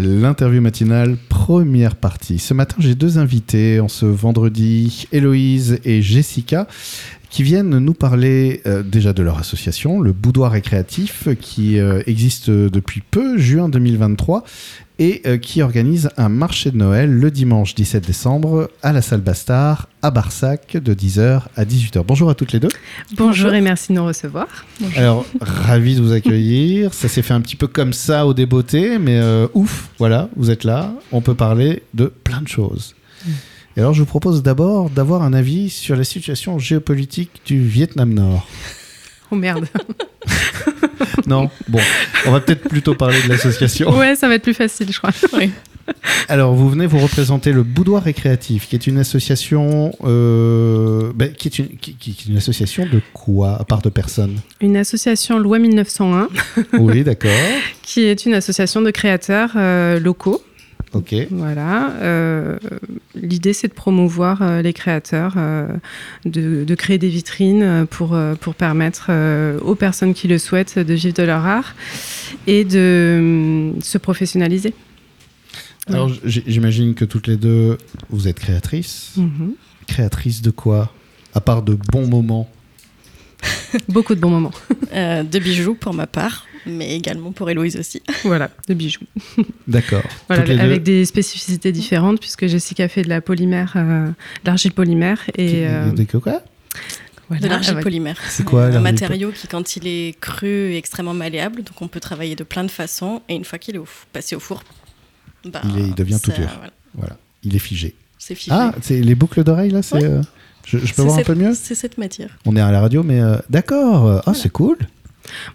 L'interview 0.00 0.60
matinale, 0.60 1.16
première 1.28 1.96
partie. 1.96 2.38
Ce 2.38 2.54
matin, 2.54 2.76
j'ai 2.78 2.94
deux 2.94 3.18
invités 3.18 3.80
en 3.80 3.88
ce 3.88 4.06
vendredi, 4.06 5.08
Héloïse 5.10 5.80
et 5.84 6.02
Jessica, 6.02 6.68
qui 7.30 7.42
viennent 7.42 7.78
nous 7.78 7.94
parler 7.94 8.62
euh, 8.66 8.82
déjà 8.82 9.12
de 9.12 9.22
leur 9.22 9.38
association, 9.38 10.00
le 10.00 10.12
Boudoir 10.12 10.52
Récréatif, 10.52 11.28
qui 11.40 11.78
euh, 11.78 12.02
existe 12.06 12.50
depuis 12.50 13.02
peu, 13.02 13.38
juin 13.38 13.68
2023, 13.68 14.44
et 14.98 15.22
euh, 15.26 15.38
qui 15.38 15.62
organise 15.62 16.10
un 16.16 16.28
marché 16.28 16.70
de 16.70 16.76
Noël 16.76 17.10
le 17.10 17.30
dimanche 17.30 17.74
17 17.74 18.06
décembre 18.06 18.70
à 18.82 18.92
la 18.92 19.00
salle 19.00 19.20
Bastard 19.20 19.88
à 20.02 20.10
Barsac 20.10 20.76
de 20.76 20.94
10h 20.94 21.42
à 21.56 21.64
18h. 21.64 22.02
Bonjour 22.06 22.30
à 22.30 22.34
toutes 22.34 22.52
les 22.52 22.60
deux. 22.60 22.68
Bonjour 23.16 23.52
et 23.54 23.60
merci 23.60 23.92
de 23.92 23.98
nous 23.98 24.04
recevoir. 24.04 24.46
Alors, 24.96 25.24
ravi 25.40 25.96
de 25.96 26.02
vous 26.02 26.12
accueillir. 26.12 26.94
Ça 26.94 27.08
s'est 27.08 27.22
fait 27.22 27.34
un 27.34 27.40
petit 27.40 27.56
peu 27.56 27.68
comme 27.68 27.92
ça 27.92 28.26
au 28.26 28.34
débeauté, 28.34 28.98
mais 28.98 29.18
euh, 29.18 29.46
ouf, 29.54 29.88
voilà, 29.98 30.28
vous 30.36 30.50
êtes 30.50 30.64
là. 30.64 30.92
On 31.12 31.20
peut 31.20 31.34
parler 31.34 31.82
de 31.94 32.06
plein 32.06 32.42
de 32.42 32.48
choses. 32.48 32.94
Mm. 33.24 33.30
Et 33.78 33.80
alors, 33.80 33.94
je 33.94 34.00
vous 34.00 34.06
propose 34.06 34.42
d'abord 34.42 34.90
d'avoir 34.90 35.22
un 35.22 35.32
avis 35.32 35.70
sur 35.70 35.94
la 35.94 36.02
situation 36.02 36.58
géopolitique 36.58 37.30
du 37.46 37.60
Vietnam 37.60 38.12
Nord. 38.12 38.44
Oh 39.30 39.36
merde. 39.36 39.68
non, 41.28 41.48
bon, 41.68 41.78
on 42.26 42.32
va 42.32 42.40
peut-être 42.40 42.68
plutôt 42.68 42.96
parler 42.96 43.22
de 43.22 43.28
l'association. 43.28 43.96
Ouais, 43.96 44.16
ça 44.16 44.26
va 44.26 44.34
être 44.34 44.42
plus 44.42 44.52
facile, 44.52 44.88
je 44.90 44.98
crois. 44.98 45.12
Alors, 46.28 46.56
vous 46.56 46.68
venez 46.68 46.88
vous 46.88 46.98
représenter 46.98 47.52
le 47.52 47.62
Boudoir 47.62 48.02
Récréatif, 48.02 48.68
qui 48.68 48.74
est 48.74 48.88
une 48.88 48.98
association, 48.98 49.92
euh, 50.02 51.12
ben, 51.14 51.32
qui, 51.32 51.46
est 51.46 51.60
une, 51.60 51.68
qui, 51.76 52.10
est 52.10 52.26
une 52.26 52.36
association 52.36 52.84
de 52.84 53.00
quoi, 53.12 53.60
à 53.60 53.64
part 53.64 53.80
de 53.82 53.90
personnes? 53.90 54.40
Une 54.60 54.76
association 54.76 55.38
loi 55.38 55.60
1901. 55.60 56.28
oui, 56.80 57.04
d'accord. 57.04 57.30
qui 57.82 58.00
est 58.00 58.26
une 58.26 58.34
association 58.34 58.82
de 58.82 58.90
créateurs 58.90 59.52
euh, 59.54 60.00
locaux 60.00 60.42
Ok. 60.94 61.14
Voilà. 61.30 61.92
Euh, 62.00 62.58
l'idée, 63.14 63.52
c'est 63.52 63.68
de 63.68 63.74
promouvoir 63.74 64.42
euh, 64.42 64.62
les 64.62 64.72
créateurs, 64.72 65.34
euh, 65.36 65.66
de, 66.24 66.74
créer 66.74 66.98
des 66.98 67.08
vitrines 67.08 67.86
pour, 67.90 68.18
pour 68.40 68.54
permettre 68.54 69.10
aux 69.62 69.74
personnes 69.74 70.14
qui 70.14 70.28
le 70.28 70.38
souhaitent 70.38 70.78
de 70.78 70.94
vivre 70.94 71.14
de 71.14 71.22
leur 71.22 71.44
art 71.44 71.74
et 72.46 72.64
de 72.64 73.72
se 73.80 73.98
professionnaliser. 73.98 74.74
Alors, 75.88 76.10
j'imagine 76.24 76.94
que 76.94 77.04
toutes 77.04 77.26
les 77.26 77.36
deux, 77.36 77.78
vous 78.10 78.28
êtes 78.28 78.38
créatrices. 78.38 79.14
Mhm. 79.16 79.54
Créatrices 79.86 80.42
de 80.42 80.50
quoi? 80.50 80.92
À 81.34 81.40
part 81.40 81.62
de 81.62 81.76
bons 81.92 82.06
moments 82.06 82.48
Beaucoup 83.88 84.14
de 84.14 84.20
bons 84.20 84.30
moments. 84.30 84.52
de 84.92 85.38
bijoux 85.38 85.74
pour 85.74 85.94
ma 85.94 86.06
part 86.06 86.48
mais 86.68 86.94
également 86.94 87.32
pour 87.32 87.50
Héloïse 87.50 87.76
aussi. 87.76 88.02
Voilà, 88.24 88.50
de 88.68 88.74
bijoux. 88.74 89.04
D'accord. 89.66 90.02
avec 90.28 90.82
des 90.82 91.04
spécificités 91.04 91.72
différentes, 91.72 92.20
puisque 92.20 92.46
Jessica 92.46 92.88
fait 92.88 93.02
de 93.02 93.08
la 93.08 93.20
polymère, 93.20 93.72
euh, 93.76 94.06
de 94.06 94.12
l'argile 94.44 94.72
polymère. 94.72 95.22
Et, 95.36 95.66
euh, 95.66 95.90
de 95.90 96.04
quoi 96.04 96.42
de 97.30 97.46
l'argile 97.46 97.78
polymère. 97.80 98.18
C'est 98.28 98.44
quoi 98.44 98.66
Un 98.66 98.80
matériau 98.80 99.30
qui, 99.32 99.46
quand 99.48 99.76
il 99.76 99.86
est 99.86 100.18
cru, 100.18 100.72
est 100.72 100.78
extrêmement 100.78 101.14
malléable, 101.14 101.62
donc 101.62 101.80
on 101.82 101.88
peut 101.88 102.00
travailler 102.00 102.36
de 102.36 102.44
plein 102.44 102.64
de 102.64 102.70
façons, 102.70 103.22
et 103.28 103.34
une 103.34 103.44
fois 103.44 103.58
qu'il 103.58 103.76
est 103.76 103.80
passé 104.12 104.34
au 104.34 104.40
four, 104.40 104.62
bah, 105.44 105.60
il, 105.76 105.94
devient 105.94 106.18
tout 106.22 106.32
dur. 106.32 106.48
Voilà. 106.94 107.18
Il 107.42 107.54
est 107.54 107.60
figé. 107.60 107.94
C'est 108.18 108.34
figé. 108.34 108.50
Ah, 108.52 108.74
c'est 108.80 109.00
les 109.00 109.14
boucles 109.14 109.44
d'oreilles 109.44 109.70
là, 109.70 109.82
c'est. 109.82 110.02
Euh, 110.02 110.22
je, 110.68 110.94
peux 110.94 111.02
voir 111.02 111.18
un 111.18 111.22
peu 111.22 111.34
mieux? 111.34 111.54
C'est 111.54 111.74
cette 111.74 111.98
matière. 111.98 112.30
On 112.46 112.54
est 112.56 112.60
à 112.60 112.70
la 112.70 112.80
radio, 112.80 113.02
mais 113.02 113.20
d'accord. 113.48 114.22
Ah, 114.26 114.34
c'est 114.34 114.50
cool. 114.50 114.76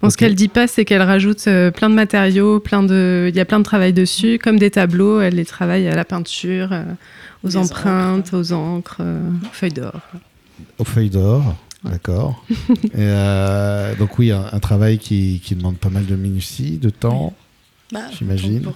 Bon, 0.02 0.10
Ce 0.10 0.18
qu'elle 0.18 0.36
dit 0.36 0.48
pas, 0.48 0.68
c'est 0.68 0.86
qu'elle 0.86 1.02
rajoute 1.02 1.48
euh, 1.48 1.72
plein 1.72 1.90
de 1.90 1.96
matériaux, 1.96 2.60
plein 2.60 2.84
de, 2.84 3.28
il 3.30 3.36
y 3.36 3.40
a 3.40 3.46
plein 3.46 3.60
de 3.60 3.64
travail 3.64 3.94
dessus, 3.94 4.40
comme 4.42 4.60
des 4.60 4.72
tableaux. 4.72 5.22
Elle 5.22 5.36
les 5.36 5.46
travaille 5.46 5.88
à 5.88 5.96
la 5.96 6.06
peinture, 6.06 6.70
euh, 6.72 6.84
aux 7.44 7.56
empreintes, 7.56 8.34
aux 8.34 8.54
encres, 8.54 8.98
euh, 9.00 9.20
aux 9.44 9.54
feuilles 9.54 9.74
d'or. 9.74 10.00
Aux 10.78 10.86
feuilles 10.86 11.10
d'or, 11.10 11.56
d'accord. 11.84 12.46
donc 14.00 14.20
oui, 14.20 14.32
un, 14.32 14.60
travail 14.60 14.98
qui, 14.98 15.42
demande 15.52 15.78
pas 15.78 15.90
mal 15.90 16.06
de 16.06 16.16
minutie, 16.16 16.78
de 16.78 16.90
temps, 16.90 17.34
bah, 17.92 18.02
j'imagine. 18.18 18.72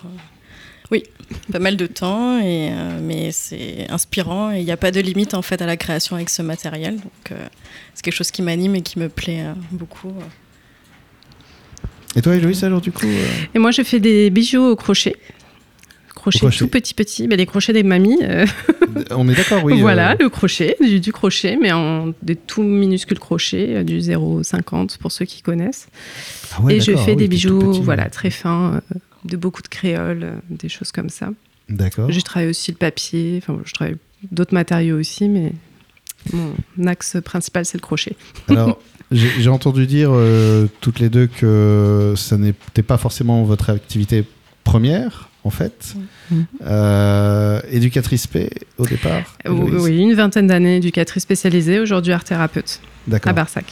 Oui, 0.92 1.04
pas 1.52 1.60
mal 1.60 1.76
de 1.76 1.86
temps, 1.86 2.40
et, 2.40 2.72
mais 3.02 3.32
c'est 3.32 3.90
inspirant 3.90 4.54
et 4.54 4.60
il 4.60 4.66
n'y 4.66 4.72
a 4.72 4.78
pas 4.78 4.92
de 4.92 5.02
limite 5.02 5.34
en 5.34 5.42
fait 5.42 5.62
à 5.62 5.66
la 5.66 5.76
création 5.76 6.16
avec 6.16 6.30
ce 6.30 6.42
matériel. 6.42 6.96
Donc 6.96 7.38
c'est 7.94 8.04
quelque 8.04 8.14
chose 8.14 8.32
qui 8.32 8.42
m'anime 8.42 8.76
et 8.76 8.82
qui 8.82 8.98
me 8.98 9.10
plaît 9.10 9.44
beaucoup. 9.72 10.14
Et 12.18 12.22
toi, 12.22 12.36
Héloïse, 12.36 12.64
alors 12.64 12.82
du 12.82 12.92
coup 12.92 13.06
euh 13.06 13.26
Et 13.54 13.60
moi, 13.60 13.70
je 13.70 13.84
fais 13.84 14.00
des 14.00 14.32
bijoux 14.32 14.64
au 14.64 14.76
crochet. 14.76 15.16
Crochet, 16.16 16.50
tout 16.50 16.68
petit 16.68 16.96
petit, 16.96 17.28
mais 17.28 17.38
les 17.38 17.46
crochets 17.46 17.74
des 17.74 17.84
mamies. 17.84 18.18
Euh. 18.24 18.46
On 19.12 19.30
est 19.30 19.36
d'accord, 19.36 19.64
oui. 19.64 19.80
voilà, 19.82 20.14
euh. 20.14 20.16
le 20.22 20.30
crochet, 20.30 20.76
du, 20.82 21.12
crochet, 21.14 21.60
mais 21.62 21.72
en 21.72 22.14
des 22.24 22.36
tout 22.36 22.64
minuscules 22.64 23.20
crochets, 23.20 23.84
du 23.84 24.00
0,50 24.00 24.98
pour 24.98 25.12
ceux 25.12 25.26
qui 25.26 25.44
connaissent. 25.44 25.90
Ah 26.56 26.64
ouais, 26.64 26.78
et 26.78 26.80
je 26.82 26.96
fais 26.96 27.16
des 27.16 27.28
bijoux, 27.28 27.72
voilà, 27.84 28.10
très 28.10 28.32
fins, 28.32 28.82
de 29.28 29.38
beaucoup 29.38 29.62
de 29.62 29.68
créoles, 29.68 30.34
des 30.50 30.70
choses 30.70 30.92
comme 30.92 31.10
ça. 31.10 31.30
D'accord. 31.70 32.12
Je 32.12 32.20
travaille 32.22 32.50
aussi 32.50 32.72
le 32.72 32.78
papier, 32.78 33.40
enfin, 33.42 33.60
je 33.66 33.74
travaille 33.74 33.98
d'autres 34.32 34.54
matériaux 34.54 34.98
aussi, 34.98 35.28
mais 35.30 35.52
mon 36.34 36.88
axe 36.88 37.18
principal, 37.24 37.66
c'est 37.66 37.78
le 37.78 37.82
crochet. 37.82 38.16
Alors, 38.48 38.80
j'ai 39.12 39.50
entendu 39.50 39.88
dire 39.88 40.10
euh, 40.12 40.68
toutes 40.82 41.00
les 41.00 41.10
deux 41.10 41.28
que 41.28 42.14
ça 42.18 42.38
n'était 42.38 42.84
pas 42.84 42.98
forcément 42.98 43.44
votre 43.44 43.70
activité 43.70 44.26
première, 44.64 45.30
en 45.44 45.50
fait. 45.50 45.96
Euh, 46.66 47.62
éducatrice 47.72 48.28
P 48.28 48.50
au 48.78 48.86
départ 48.86 49.38
Oui, 49.48 49.98
une 49.98 50.14
vingtaine 50.14 50.48
d'années 50.48 50.78
éducatrice 50.78 51.24
spécialisée, 51.24 51.80
aujourd'hui 51.80 52.12
art 52.12 52.24
thérapeute 52.24 52.82
à 53.12 53.34
Barsac. 53.34 53.66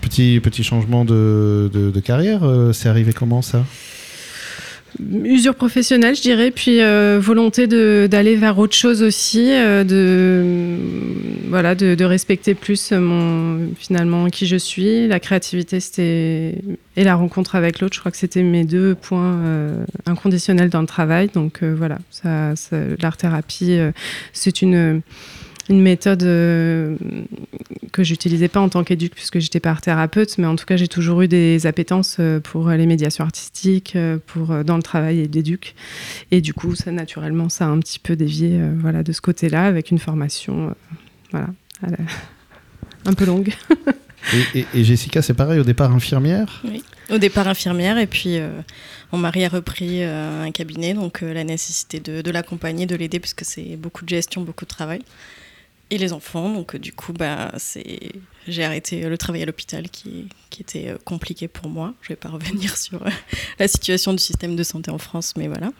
Petit, 0.00 0.40
petit 0.42 0.62
changement 0.62 1.04
de, 1.04 1.70
de 1.72 2.00
carrière, 2.00 2.44
euh, 2.44 2.72
c'est 2.72 2.90
arrivé 2.90 3.14
comment 3.14 3.40
ça? 3.40 3.64
Usure 5.24 5.54
professionnelle, 5.54 6.14
je 6.14 6.22
dirais, 6.22 6.50
puis 6.50 6.80
euh, 6.80 7.18
volonté 7.20 7.66
d'aller 7.66 8.36
vers 8.36 8.58
autre 8.58 8.74
chose 8.74 9.02
aussi, 9.02 9.52
euh, 9.52 9.84
de 9.84 10.76
voilà, 11.48 11.74
de, 11.74 12.04
respecter 12.04 12.54
plus 12.54 12.92
mon 12.92 13.70
finalement 13.78 14.28
qui 14.28 14.46
je 14.46 14.56
suis. 14.56 15.08
La 15.08 15.20
créativité, 15.20 15.78
et 16.96 17.04
la 17.04 17.14
rencontre 17.14 17.56
avec 17.56 17.80
l'autre. 17.80 17.94
Je 17.94 18.00
crois 18.00 18.12
que 18.12 18.18
c'était 18.18 18.42
mes 18.42 18.64
deux 18.64 18.94
points 18.94 19.38
euh, 19.44 19.84
inconditionnels 20.06 20.70
dans 20.70 20.80
le 20.80 20.86
travail. 20.86 21.30
Donc 21.32 21.62
voilà, 21.62 21.98
ça, 22.10 22.54
l'art 23.00 23.16
thérapie, 23.16 23.78
c'est 24.32 24.62
une 24.62 25.02
une 25.68 25.80
méthode 25.80 26.22
euh, 26.22 26.96
que 27.92 28.02
j'utilisais 28.02 28.48
pas 28.48 28.60
en 28.60 28.68
tant 28.68 28.84
qu'éduc 28.84 29.14
puisque 29.14 29.38
j'étais 29.38 29.60
pas 29.60 29.74
thérapeute, 29.74 30.36
mais 30.38 30.46
en 30.46 30.56
tout 30.56 30.66
cas 30.66 30.76
j'ai 30.76 30.88
toujours 30.88 31.22
eu 31.22 31.28
des 31.28 31.66
appétences 31.66 32.16
euh, 32.20 32.40
pour 32.40 32.68
les 32.70 32.86
médiations 32.86 33.24
artistiques, 33.24 33.96
euh, 33.96 34.18
pour 34.26 34.64
dans 34.64 34.76
le 34.76 34.82
travail 34.82 35.26
d'éduc, 35.28 35.74
et 36.30 36.40
du 36.40 36.52
coup 36.52 36.74
ça 36.74 36.90
naturellement 36.90 37.48
ça 37.48 37.66
a 37.66 37.68
un 37.68 37.78
petit 37.78 37.98
peu 37.98 38.16
dévié 38.16 38.60
voilà 38.76 39.02
de 39.02 39.12
ce 39.12 39.20
côté-là 39.20 39.64
avec 39.66 39.90
une 39.90 39.98
formation 39.98 40.74
voilà 41.30 41.48
un 43.06 43.12
peu 43.14 43.24
longue. 43.24 43.52
et, 44.54 44.84
Jessica 44.84 45.22
c'est 45.22 45.34
pareil 45.34 45.60
au 45.60 45.64
départ 45.64 45.92
infirmière? 45.92 46.62
Oui, 46.64 46.82
au 47.10 47.18
départ 47.18 47.48
infirmière 47.48 47.96
et 47.98 48.06
puis 48.06 48.38
mon 49.12 49.18
mari 49.18 49.44
a 49.44 49.48
repris 49.48 50.02
un 50.02 50.50
cabinet 50.50 50.92
donc 50.92 51.22
la 51.22 51.44
nécessité 51.44 52.00
de, 52.00 52.20
de 52.20 52.30
l'accompagner, 52.30 52.84
de 52.84 52.96
l'aider 52.96 53.20
puisque 53.20 53.44
c'est 53.44 53.76
beaucoup 53.76 54.04
de 54.04 54.10
gestion, 54.10 54.42
beaucoup 54.42 54.64
de 54.64 54.70
travail 54.70 55.00
et 55.94 55.98
les 55.98 56.12
enfants. 56.12 56.52
Donc, 56.52 56.74
euh, 56.74 56.78
du 56.78 56.92
coup, 56.92 57.12
bah, 57.12 57.52
j'ai 58.46 58.64
arrêté 58.64 59.08
le 59.08 59.18
travail 59.18 59.42
à 59.42 59.46
l'hôpital 59.46 59.88
qui, 59.88 60.28
qui, 60.50 60.62
était 60.62 60.88
euh, 60.88 60.98
compliqué 61.04 61.48
pour 61.48 61.68
moi. 61.68 61.94
Je 62.02 62.06
ne 62.06 62.08
vais 62.10 62.16
pas 62.16 62.28
revenir 62.28 62.76
sur 62.76 63.02
euh, 63.02 63.10
la 63.58 63.68
situation 63.68 64.12
du 64.12 64.22
système 64.22 64.56
de 64.56 64.62
santé 64.62 64.90
en 64.90 64.98
France, 64.98 65.34
mais 65.36 65.48
voilà. 65.48 65.70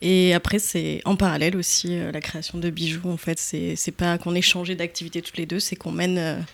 Et 0.00 0.34
après, 0.34 0.58
c'est 0.58 1.00
en 1.04 1.16
parallèle 1.16 1.56
aussi 1.56 1.96
la 1.96 2.20
création 2.20 2.58
de 2.58 2.68
bijoux. 2.68 3.08
En 3.08 3.16
fait, 3.16 3.38
c'est 3.38 3.94
pas 3.96 4.18
qu'on 4.18 4.34
ait 4.34 4.42
changé 4.42 4.74
d'activité 4.74 5.22
toutes 5.22 5.38
les 5.38 5.46
deux, 5.46 5.60
c'est 5.60 5.76
qu'on 5.76 5.92
mène. 5.92 6.44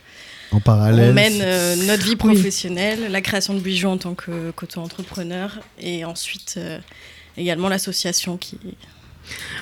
en 0.52 0.60
parallèle. 0.60 1.10
On 1.10 1.14
mène 1.14 1.86
notre 1.86 2.04
vie 2.04 2.14
professionnelle, 2.16 3.10
la 3.10 3.20
création 3.22 3.54
de 3.54 3.60
bijoux 3.60 3.88
en 3.88 3.96
tant 3.96 4.14
qu'auto-entrepreneur, 4.14 5.58
et 5.80 6.04
ensuite 6.04 6.60
également 7.36 7.68
l'association 7.68 8.36
qui, 8.36 8.58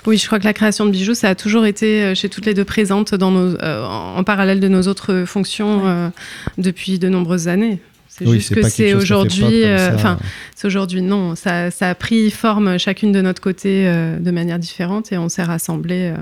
oui, 0.06 0.17
je 0.17 0.26
crois 0.26 0.38
que 0.38 0.44
la 0.44 0.53
création 0.53 0.87
de 0.87 0.91
bijoux, 0.91 1.15
ça 1.15 1.31
a 1.31 1.35
toujours 1.35 1.67
été 1.67 2.03
euh, 2.03 2.15
chez 2.15 2.29
toutes 2.29 2.47
les 2.47 2.55
deux 2.55 2.65
présente 2.65 3.15
dans 3.15 3.31
nos, 3.31 3.56
euh, 3.61 3.85
en 3.85 4.25
parallèle 4.25 4.61
de 4.61 4.69
nos 4.69 4.82
autres 4.82 5.25
fonctions 5.26 5.82
euh, 5.87 6.09
depuis 6.56 6.99
de 6.99 7.09
nombreuses 7.09 7.49
années. 7.49 7.81
C'est 8.09 8.26
juste 8.26 8.55
que 8.55 8.69
c'est 8.69 8.94
aujourd'hui, 8.94 9.62
enfin, 9.94 10.19
c'est 10.56 10.67
aujourd'hui 10.67 11.03
non, 11.03 11.37
ça, 11.37 11.70
ça, 11.70 11.91
a 11.91 11.94
pris 11.94 12.32
forme 12.32 12.76
chacune 12.76 13.12
de 13.12 13.20
notre 13.20 13.41
côté 13.41 13.85
de 13.85 14.31
manière 14.32 14.59
différente 14.59 15.12
et 15.12 15.19
on 15.19 15.29
s'est 15.29 15.44
rassemblés 15.44 16.12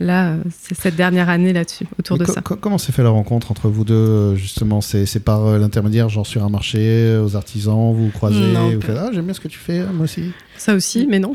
là, 0.00 0.36
c'est 0.50 0.74
cette 0.74 0.96
dernière 0.96 1.28
année 1.28 1.52
là-dessus, 1.52 1.86
autour 1.98 2.18
de 2.18 2.24
ça. 2.24 2.40
Comment 2.42 2.78
s'est 2.78 2.92
fait 2.92 3.02
la 3.02 3.10
rencontre 3.10 3.50
entre 3.50 3.68
vous 3.68 3.84
deux 3.84 4.34
Justement, 4.34 4.80
c'est 4.80 5.24
par 5.24 5.58
l'intermédiaire, 5.58 6.08
genre 6.08 6.26
sur 6.26 6.44
un 6.44 6.48
marché, 6.48 7.16
aux 7.22 7.36
artisans, 7.36 7.92
vous 7.94 8.06
vous 8.06 8.10
croisez 8.10 8.40
vous 8.40 8.80
faites, 8.80 8.96
Ah, 8.98 9.10
j'aime 9.12 9.26
bien 9.26 9.34
ce 9.34 9.40
que 9.40 9.48
tu 9.48 9.58
fais, 9.58 9.80
moi 9.92 10.04
aussi. 10.04 10.32
Ça 10.56 10.74
aussi, 10.74 11.06
mais 11.08 11.18
non. 11.18 11.32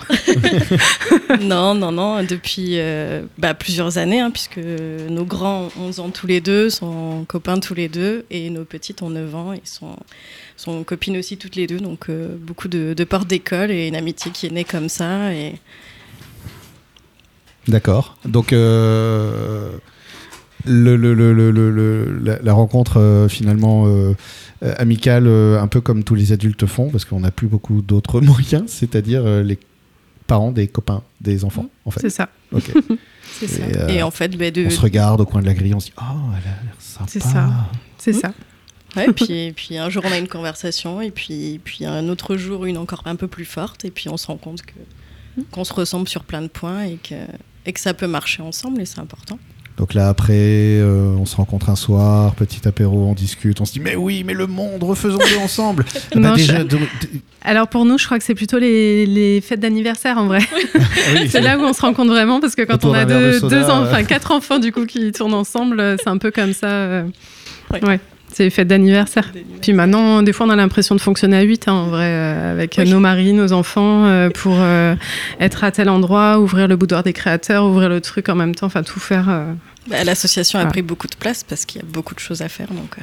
non, 1.41 1.73
non, 1.73 1.91
non, 1.91 2.23
depuis 2.23 2.77
bah, 3.37 3.53
plusieurs 3.53 3.97
années, 3.97 4.19
hein, 4.19 4.31
puisque 4.31 4.59
nos 5.09 5.25
grands 5.25 5.69
ont 5.79 5.87
11 5.87 5.99
ans 5.99 6.09
tous 6.09 6.27
les 6.27 6.41
deux, 6.41 6.69
sont 6.69 7.25
copains 7.27 7.59
tous 7.59 7.75
les 7.75 7.87
deux, 7.87 8.25
et 8.29 8.49
nos 8.49 8.65
petites 8.65 9.01
ont 9.01 9.09
9 9.09 9.35
ans, 9.35 9.53
et 9.53 9.61
sont 9.63 9.95
sont 10.57 10.83
copines 10.83 11.17
aussi 11.17 11.37
toutes 11.37 11.55
les 11.55 11.67
deux, 11.67 11.79
donc 11.79 12.09
euh, 12.09 12.35
beaucoup 12.39 12.67
de, 12.67 12.93
de 12.93 13.03
portes 13.03 13.27
d'école 13.27 13.71
et 13.71 13.87
une 13.87 13.95
amitié 13.95 14.31
qui 14.31 14.45
est 14.45 14.51
née 14.51 14.63
comme 14.63 14.89
ça. 14.89 15.33
Et... 15.33 15.55
D'accord. 17.67 18.17
Donc 18.25 18.53
euh, 18.53 19.71
le, 20.65 20.95
le, 20.95 21.13
le, 21.13 22.39
la, 22.43 22.53
rencontre 22.53 22.99
euh, 22.99 23.27
finalement 23.27 23.87
amicale, 24.77 25.27
un 25.27 25.67
peu 25.67 25.81
comme 25.81 26.03
tous 26.03 26.15
les 26.15 26.31
adultes 26.31 26.65
font, 26.65 26.89
parce 26.89 27.05
qu'on 27.05 27.19
n'a 27.19 27.31
plus 27.31 27.47
beaucoup 27.47 27.81
d'autres 27.81 28.21
moyens, 28.21 28.63
c'est-à-dire 28.67 29.25
les 29.43 29.59
parents 30.27 30.51
des 30.51 30.67
copains 30.67 31.03
des 31.21 31.45
enfants, 31.45 31.69
en 31.85 31.91
fait. 31.91 32.01
C'est 32.01 32.09
ça. 32.09 32.29
Ok. 32.51 32.71
C'est 33.31 33.47
ça. 33.47 33.91
Et 33.91 34.01
en 34.01 34.11
fait, 34.11 34.29
bah, 34.37 34.45
on 34.55 34.69
se 34.69 34.79
regarde 34.79 35.19
au 35.19 35.25
coin 35.25 35.41
de 35.41 35.45
la 35.45 35.53
grille, 35.53 35.73
on 35.73 35.79
se 35.79 35.87
dit, 35.87 35.93
oh, 35.97 36.03
elle 36.31 36.49
a 36.49 36.63
l'air 36.63 36.75
sympa. 36.79 37.09
C'est 37.09 37.21
ça. 37.21 37.49
C'est 37.97 38.13
ça. 38.13 38.33
Ouais, 38.95 39.11
puis, 39.15 39.51
puis 39.53 39.77
un 39.77 39.89
jour 39.89 40.03
on 40.05 40.11
a 40.11 40.17
une 40.17 40.27
conversation 40.27 41.01
et 41.01 41.11
puis, 41.11 41.59
puis 41.63 41.85
un 41.85 42.07
autre 42.07 42.37
jour 42.37 42.65
une 42.65 42.77
encore 42.77 43.01
un 43.05 43.15
peu 43.15 43.27
plus 43.27 43.45
forte 43.45 43.85
et 43.85 43.91
puis 43.91 44.09
on 44.09 44.17
se 44.17 44.27
rend 44.27 44.37
compte 44.37 44.61
que, 44.61 44.73
qu'on 45.51 45.63
se 45.63 45.73
ressemble 45.73 46.07
sur 46.07 46.23
plein 46.23 46.41
de 46.41 46.47
points 46.47 46.83
et 46.83 46.97
que, 46.97 47.15
et 47.65 47.73
que 47.73 47.79
ça 47.79 47.93
peut 47.93 48.07
marcher 48.07 48.41
ensemble 48.41 48.81
et 48.81 48.85
c'est 48.85 48.99
important. 48.99 49.39
Donc 49.77 49.93
là, 49.93 50.07
après, 50.07 50.33
euh, 50.33 51.15
on 51.19 51.25
se 51.25 51.35
rencontre 51.35 51.69
un 51.69 51.75
soir, 51.75 52.33
petit 52.35 52.65
apéro, 52.65 53.07
on 53.07 53.13
discute, 53.13 53.59
on 53.59 53.65
se 53.65 53.73
dit 53.73 53.81
mais 53.81 53.95
oui, 53.97 54.23
mais 54.25 54.33
le 54.33 54.47
monde, 54.47 54.81
refaisons-le 54.81 55.37
ensemble. 55.39 55.85
Bah, 56.15 56.33
Alors 57.41 57.67
pour 57.67 57.83
nous, 57.83 57.97
je 57.97 58.05
crois 58.05 58.17
que 58.17 58.23
c'est 58.23 58.35
plutôt 58.35 58.57
les, 58.57 59.05
les 59.05 59.41
fêtes 59.41 59.59
d'anniversaire 59.59 60.17
en 60.17 60.27
vrai. 60.27 60.39
Ah 60.53 60.79
c'est 61.29 61.41
là 61.41 61.57
où 61.57 61.61
on 61.61 61.73
se 61.73 61.81
rend 61.81 61.93
compte 61.93 62.07
vraiment 62.07 62.39
parce 62.39 62.55
que 62.55 62.61
quand 62.61 62.85
on 62.85 62.93
a 62.93 63.03
deux, 63.03 63.41
deux 63.41 63.63
enfin 63.63 64.03
quatre 64.03 64.31
enfants 64.31 64.59
du 64.59 64.71
coup 64.71 64.85
qui 64.85 65.11
tournent 65.11 65.33
ensemble, 65.33 65.97
c'est 66.01 66.09
un 66.09 66.17
peu 66.17 66.31
comme 66.31 66.53
ça. 66.53 66.67
Euh, 66.67 67.03
ouais. 67.73 67.99
C'est 68.35 68.43
les 68.43 68.49
fêtes 68.49 68.67
d'anniversaire. 68.67 69.31
Puis 69.61 69.71
maintenant, 69.71 70.21
des 70.21 70.33
fois, 70.33 70.45
on 70.45 70.49
a 70.49 70.57
l'impression 70.57 70.93
de 70.93 70.99
fonctionner 70.99 71.37
à 71.37 71.41
8, 71.43 71.69
hein, 71.69 71.71
en 71.71 71.87
vrai, 71.87 72.03
euh, 72.03 72.51
avec 72.51 72.77
nos 72.79 72.99
maris, 72.99 73.31
nos 73.31 73.53
enfants, 73.53 74.07
euh, 74.07 74.29
pour 74.29 74.57
euh, 74.59 74.93
être 75.39 75.63
à 75.63 75.71
tel 75.71 75.87
endroit, 75.87 76.37
ouvrir 76.41 76.67
le 76.67 76.75
boudoir 76.75 77.01
des 77.01 77.13
créateurs, 77.13 77.63
ouvrir 77.63 77.87
le 77.87 78.01
truc 78.01 78.27
en 78.27 78.35
même 78.35 78.53
temps, 78.53 78.65
enfin 78.65 78.83
tout 78.83 78.99
faire. 78.99 79.27
Bah, 79.89 80.03
L'association 80.03 80.59
a 80.59 80.65
pris 80.65 80.81
beaucoup 80.81 81.07
de 81.07 81.15
place 81.15 81.45
parce 81.45 81.63
qu'il 81.63 81.81
y 81.81 81.85
a 81.85 81.87
beaucoup 81.87 82.13
de 82.13 82.19
choses 82.19 82.41
à 82.41 82.49
faire. 82.49 82.67
Donc, 82.73 82.97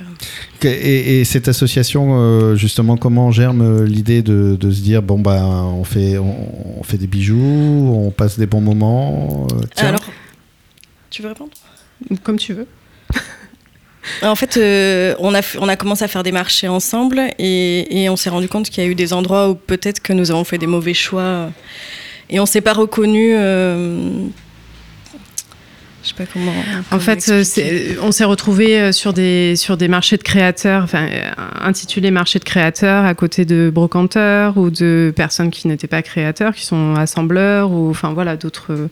et, 0.65 1.25
cette 1.25 1.49
association, 1.49 2.55
justement, 2.55 2.99
comment 2.99 3.31
germe 3.31 3.85
l'idée 3.85 4.21
de, 4.21 4.59
de, 4.61 4.71
se 4.71 4.83
dire 4.83 5.01
bon, 5.01 5.19
bah, 5.19 5.47
on, 5.47 5.85
fait, 5.85 6.19
on, 6.19 6.83
fait 6.83 6.99
des 6.99 7.07
bijoux, 7.07 7.39
on 7.41 8.11
passe 8.11 8.39
des 8.39 8.47
bons 8.47 8.61
moments 8.61 9.47
Alors, 9.79 10.05
tu 11.09 11.23
veux 11.23 11.29
répondre? 11.29 11.53
Comme 12.23 12.37
tu 12.37 12.53
veux. 12.53 12.67
En 14.23 14.35
fait, 14.35 14.57
euh, 14.57 15.15
on, 15.19 15.35
a, 15.35 15.77
commencé 15.77 16.05
à 16.05 16.09
faire 16.09 16.23
des 16.23 16.33
marchés 16.33 16.69
ensemble 16.69 17.23
et, 17.39 18.07
on 18.11 18.17
s'est 18.17 18.31
rendu 18.31 18.49
compte 18.49 18.69
qu'il 18.69 18.83
y 18.83 18.87
a 18.87 18.91
eu 18.91 18.95
des 18.95 19.13
endroits 19.13 19.49
où 19.49 19.55
peut-être 19.55 20.01
que 20.01 20.13
nous 20.13 20.31
avons 20.31 20.45
fait 20.45 20.59
des 20.59 20.67
mauvais 20.67 20.95
choix. 20.95 21.51
Et 22.29 22.41
on 22.41 22.47
s'est 22.47 22.61
pas 22.61 22.73
reconnu 22.73 23.35
euh, 23.35 24.27
je 26.03 26.09
sais 26.09 26.15
pas 26.15 26.25
comment. 26.27 26.53
En 26.91 26.99
fait, 26.99 27.29
euh, 27.29 27.45
on 28.03 28.11
s'est 28.11 28.25
retrouvé 28.25 28.81
euh, 28.81 28.93
sur 28.93 29.13
des 29.13 29.55
sur 29.55 29.77
des 29.77 29.87
marchés 29.87 30.17
de 30.17 30.23
créateurs, 30.23 30.83
enfin 30.83 31.07
euh, 31.07 31.31
intitulés 31.61 32.11
marchés 32.11 32.41
de 32.41 32.45
créateurs, 32.45 33.05
à 33.05 33.15
côté 33.15 33.45
de 33.45 33.71
brocanteurs 33.73 34.57
ou 34.59 34.71
de 34.71 35.13
personnes 35.15 35.51
qui 35.51 35.69
n'étaient 35.69 35.87
pas 35.87 36.03
créateurs, 36.03 36.55
qui 36.55 36.67
sont 36.67 36.97
assembleurs 36.97 37.71
ou 37.71 37.89
enfin 37.91 38.13
voilà 38.13 38.37
d'autres 38.37 38.89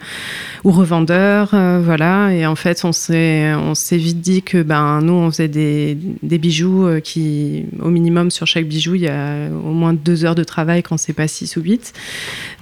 ou 0.63 0.71
revendeurs, 0.71 1.49
voilà. 1.83 2.33
Et 2.33 2.47
en 2.47 2.55
fait, 2.55 2.85
on 2.85 2.93
s'est 2.93 3.53
on 3.55 3.75
s'est 3.75 3.97
vite 3.97 4.21
dit 4.21 4.43
que 4.43 4.63
ben 4.63 5.01
nous 5.03 5.15
on 5.15 5.31
faisait 5.31 5.49
des, 5.49 5.99
des 6.23 6.39
bijoux 6.39 6.89
qui 7.03 7.65
au 7.81 7.89
minimum 7.89 8.31
sur 8.31 8.47
chaque 8.47 8.67
bijou 8.67 8.95
il 8.95 9.03
y 9.03 9.09
a 9.09 9.49
au 9.49 9.73
moins 9.73 9.95
deux 9.95 10.25
heures 10.25 10.35
de 10.37 10.45
travail 10.45 10.83
quand 10.85 10.97
c'est 10.97 11.13
pas 11.13 11.27
six 11.27 11.57
ou 11.57 11.63
huit. 11.63 11.93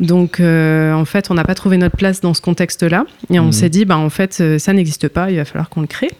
Donc 0.00 0.40
en 0.40 1.04
fait, 1.04 1.30
on 1.30 1.34
n'a 1.34 1.44
pas 1.44 1.54
trouvé 1.54 1.76
notre 1.76 1.96
place 1.98 2.22
dans 2.22 2.32
ce 2.32 2.40
contexte-là 2.40 3.04
et 3.30 3.38
on 3.38 3.48
mmh. 3.48 3.52
s'est 3.52 3.68
dit 3.68 3.84
ben 3.84 3.96
en 3.96 4.10
fait 4.10 4.37
ça 4.58 4.72
n'existe 4.72 5.08
pas, 5.08 5.30
il 5.30 5.36
va 5.36 5.44
falloir 5.44 5.68
qu'on 5.68 5.80
le 5.80 5.86
crée 5.86 6.10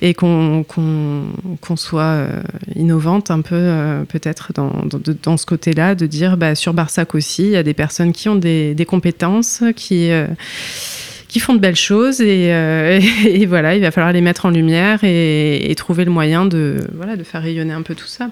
et 0.00 0.14
qu'on 0.14 0.64
soit 1.76 2.02
euh, 2.02 2.42
innovante 2.74 3.30
un 3.30 3.40
peu 3.40 3.54
euh, 3.54 4.04
peut-être 4.04 4.52
dans, 4.54 4.72
dans, 5.22 5.36
ce 5.36 5.46
côté-là, 5.46 5.94
de 5.94 6.06
dire 6.06 6.36
bah, 6.36 6.54
sur 6.54 6.74
Barsac 6.74 7.14
aussi, 7.14 7.44
il 7.44 7.50
y 7.50 7.56
a 7.56 7.62
des 7.62 7.74
personnes 7.74 8.12
qui 8.12 8.28
ont 8.28 8.36
des 8.36 8.86
compétences, 8.88 9.62
qui... 9.76 10.10
Euh, 11.28 11.32
qui 11.38 11.40
font 11.40 11.54
de 11.54 11.58
belles 11.58 11.76
choses 11.76 12.20
et, 12.20 12.48
et, 13.26 13.46
voilà, 13.46 13.76
il 13.76 13.82
va 13.82 13.90
falloir 13.90 14.12
les 14.12 14.20
mettre 14.20 14.46
en 14.46 14.50
lumière 14.50 15.00
et, 15.02 15.74
trouver 15.76 16.04
le 16.04 16.10
moyen 16.10 16.46
de, 16.46 16.78
voilà, 16.94 17.16
de 17.16 17.22
faire 17.22 17.42
rayonner 17.42 17.72
un 17.72 17.82
peu 17.82 17.94
tout 17.94 18.06
ça. 18.06 18.30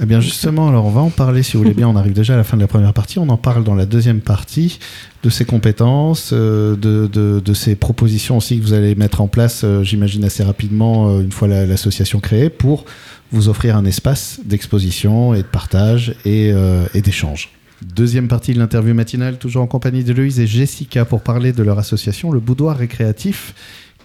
Eh 0.00 0.06
bien 0.06 0.20
justement, 0.20 0.68
alors 0.68 0.86
on 0.86 0.90
va 0.90 1.00
en 1.00 1.10
parler 1.10 1.42
si 1.42 1.52
vous 1.52 1.62
voulez 1.62 1.74
bien, 1.74 1.88
on 1.88 1.96
arrive 1.96 2.12
déjà 2.12 2.34
à 2.34 2.36
la 2.36 2.44
fin 2.44 2.56
de 2.56 2.62
la 2.62 2.68
première 2.68 2.92
partie, 2.92 3.18
on 3.18 3.28
en 3.28 3.36
parle 3.36 3.62
dans 3.64 3.74
la 3.74 3.86
deuxième 3.86 4.20
partie 4.20 4.78
de 5.26 5.30
ces 5.30 5.44
compétences, 5.44 6.30
euh, 6.32 6.76
de, 6.76 7.08
de, 7.40 7.54
ces 7.54 7.74
propositions 7.74 8.36
aussi 8.36 8.58
que 8.58 8.62
vous 8.62 8.74
allez 8.74 8.94
mettre 8.94 9.20
en 9.20 9.26
place, 9.26 9.62
euh, 9.64 9.82
j'imagine 9.82 10.24
assez 10.24 10.44
rapidement, 10.44 11.08
euh, 11.08 11.20
une 11.20 11.32
fois 11.32 11.48
l'association 11.48 12.20
créée, 12.20 12.48
pour 12.48 12.84
vous 13.32 13.48
offrir 13.48 13.76
un 13.76 13.84
espace 13.84 14.38
d'exposition 14.44 15.34
et 15.34 15.38
de 15.38 15.48
partage 15.48 16.14
et, 16.24 16.52
et 16.94 17.00
d'échange. 17.00 17.50
Deuxième 17.82 18.28
partie 18.28 18.54
de 18.54 18.58
l'interview 18.58 18.94
matinale, 18.94 19.38
toujours 19.38 19.62
en 19.62 19.66
compagnie 19.66 20.04
de 20.04 20.12
Louise 20.12 20.40
et 20.40 20.46
Jessica 20.46 21.04
pour 21.04 21.20
parler 21.20 21.52
de 21.52 21.62
leur 21.62 21.78
association, 21.78 22.32
le 22.32 22.40
Boudoir 22.40 22.76
Récréatif, 22.76 23.54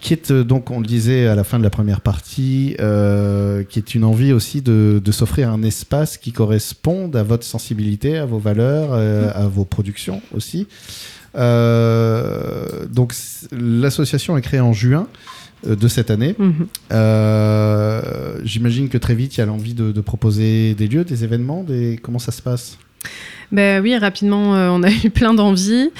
qui 0.00 0.12
est 0.12 0.32
donc, 0.32 0.70
on 0.70 0.80
le 0.80 0.86
disait 0.86 1.26
à 1.28 1.34
la 1.34 1.44
fin 1.44 1.58
de 1.58 1.64
la 1.64 1.70
première 1.70 2.00
partie, 2.00 2.74
qui 2.76 3.78
est 3.78 3.94
une 3.94 4.04
envie 4.04 4.32
aussi 4.32 4.60
de, 4.60 5.00
de 5.02 5.12
s'offrir 5.12 5.48
un 5.50 5.62
espace 5.62 6.18
qui 6.18 6.32
corresponde 6.32 7.14
à 7.14 7.22
votre 7.22 7.44
sensibilité, 7.44 8.18
à 8.18 8.26
vos 8.26 8.38
valeurs, 8.38 8.94
à 8.94 9.46
vos 9.46 9.64
productions 9.64 10.20
aussi. 10.34 10.66
Euh, 11.34 12.86
donc 12.86 13.14
l'association 13.52 14.36
est 14.36 14.42
créée 14.42 14.60
en 14.60 14.72
juin 14.72 15.08
euh, 15.66 15.76
de 15.76 15.88
cette 15.88 16.10
année. 16.10 16.34
Mhm. 16.38 16.66
Euh, 16.92 18.40
j'imagine 18.44 18.88
que 18.88 18.98
très 18.98 19.14
vite, 19.14 19.36
il 19.36 19.40
y 19.40 19.42
a 19.42 19.46
l'envie 19.46 19.74
de, 19.74 19.92
de, 19.92 20.00
proposer 20.00 20.74
des 20.74 20.88
lieux, 20.88 21.04
des 21.04 21.24
événements. 21.24 21.62
Des... 21.62 21.98
Comment 22.02 22.18
ça 22.18 22.32
se 22.32 22.42
passe? 22.42 22.78
Ben 23.52 23.82
oui, 23.82 23.96
rapidement, 23.98 24.56
euh, 24.56 24.70
on 24.70 24.82
a 24.82 24.90
eu 25.04 25.10
plein 25.10 25.34
d'envie. 25.34 25.90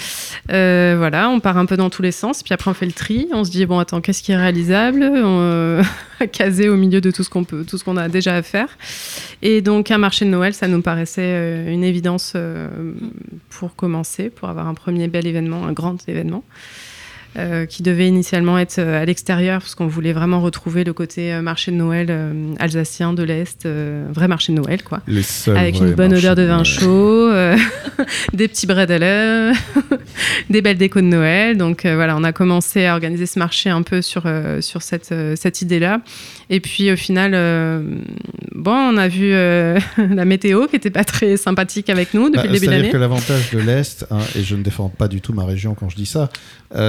Euh, 0.50 0.94
voilà, 0.96 1.28
on 1.28 1.38
part 1.38 1.58
un 1.58 1.66
peu 1.66 1.76
dans 1.76 1.90
tous 1.90 2.00
les 2.00 2.10
sens. 2.10 2.42
Puis 2.42 2.54
après, 2.54 2.70
on 2.70 2.74
fait 2.74 2.86
le 2.86 2.92
tri. 2.92 3.28
On 3.32 3.44
se 3.44 3.50
dit 3.50 3.66
bon, 3.66 3.78
attends, 3.78 4.00
qu'est-ce 4.00 4.22
qui 4.22 4.32
est 4.32 4.36
réalisable? 4.36 5.02
On, 5.02 5.82
Casé 6.32 6.68
au 6.68 6.76
milieu 6.76 7.00
de 7.00 7.10
tout 7.10 7.22
ce 7.22 7.30
qu'on 7.30 7.44
peut, 7.44 7.64
tout 7.64 7.76
ce 7.76 7.84
qu'on 7.84 7.96
a 7.96 8.08
déjà 8.08 8.36
à 8.36 8.42
faire. 8.42 8.78
Et 9.42 9.60
donc, 9.60 9.90
un 9.90 9.98
marché 9.98 10.24
de 10.24 10.30
Noël, 10.30 10.54
ça 10.54 10.66
nous 10.66 10.80
paraissait 10.80 11.22
euh, 11.22 11.72
une 11.72 11.84
évidence 11.84 12.34
pour 13.50 13.76
commencer, 13.76 14.30
pour 14.30 14.48
avoir 14.48 14.66
un 14.66 14.74
premier 14.74 15.08
bel 15.08 15.26
événement, 15.26 15.66
un 15.66 15.72
grand 15.72 16.08
événement. 16.08 16.44
Euh, 17.38 17.64
qui 17.64 17.82
devait 17.82 18.08
initialement 18.08 18.58
être 18.58 18.78
euh, 18.78 19.00
à 19.00 19.06
l'extérieur, 19.06 19.60
parce 19.60 19.74
qu'on 19.74 19.86
voulait 19.86 20.12
vraiment 20.12 20.42
retrouver 20.42 20.84
le 20.84 20.92
côté 20.92 21.32
euh, 21.32 21.40
marché 21.40 21.70
de 21.70 21.76
Noël 21.76 22.14
alsacien 22.58 23.14
de 23.14 23.22
l'Est, 23.22 23.66
vrai 23.66 24.28
marché 24.28 24.52
de 24.52 24.58
Noël, 24.58 24.82
quoi. 24.82 25.00
Avec 25.56 25.76
une 25.76 25.92
bonne 25.92 26.12
odeur 26.12 26.34
de 26.34 26.42
vin 26.42 26.62
chaud, 26.62 27.30
des 28.34 28.48
petits 28.48 28.66
bredels, 28.66 29.54
des 30.50 30.60
belles 30.60 30.76
décos 30.76 31.00
de 31.00 31.06
Noël. 31.06 31.56
Donc 31.56 31.86
voilà, 31.86 32.18
on 32.18 32.24
a 32.24 32.32
commencé 32.32 32.84
à 32.84 32.92
organiser 32.92 33.24
ce 33.24 33.38
marché 33.38 33.70
un 33.70 33.82
peu 33.82 34.02
sur, 34.02 34.24
sur 34.60 34.82
cette, 34.82 35.14
cette 35.36 35.62
idée-là. 35.62 36.00
Et 36.54 36.60
puis 36.60 36.92
au 36.92 36.96
final, 36.96 37.32
bon, 38.54 38.72
on 38.72 38.96
a 38.98 39.08
vu 39.08 39.30
la 39.96 40.24
météo 40.26 40.66
qui 40.66 40.76
n'était 40.76 40.90
pas 40.90 41.02
très 41.04 41.38
sympathique 41.38 41.88
avec 41.88 42.12
nous 42.12 42.28
depuis 42.28 42.36
bah, 42.36 42.42
le 42.44 42.52
début 42.52 42.66
de 42.66 42.70
l'année. 42.70 42.90
C'est-à-dire 42.90 42.92
que 42.92 42.96
l'avantage 42.98 43.50
de 43.52 43.58
l'Est, 43.58 44.06
hein, 44.10 44.18
et 44.36 44.42
je 44.42 44.54
ne 44.54 44.62
défends 44.62 44.90
pas 44.90 45.08
du 45.08 45.22
tout 45.22 45.32
ma 45.32 45.46
région 45.46 45.74
quand 45.74 45.88
je 45.88 45.96
dis 45.96 46.06
ça, 46.06 46.28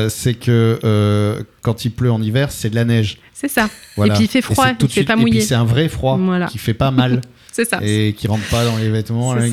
c'est 0.10 0.34
que 0.34 0.80
euh, 0.84 1.42
quand 1.62 1.86
il 1.86 1.92
pleut 1.92 2.12
en 2.12 2.22
hiver, 2.22 2.52
c'est 2.52 2.70
de 2.70 2.76
la 2.76 2.84
neige. 2.84 3.20
C'est 3.34 3.48
ça. 3.48 3.70
Et 3.98 4.10
puis 4.10 4.24
il 4.24 4.28
fait 4.28 4.42
froid, 4.42 4.68
il 4.68 5.06
pas 5.06 5.16
mouillé. 5.16 5.38
Et 5.38 5.40
puis 5.40 5.48
c'est 5.48 5.56
un 5.56 5.64
vrai 5.64 5.88
froid 5.88 6.20
qui 6.50 6.58
fait 6.58 6.74
pas 6.74 6.92
mal. 6.92 7.22
c'est 7.54 7.66
ça. 7.66 7.80
Et 7.82 8.14
qui 8.18 8.28
rentre 8.28 8.48
pas 8.50 8.66
dans 8.66 8.78
les 8.78 8.90
vêtements. 8.90 9.34
Là, 9.34 9.48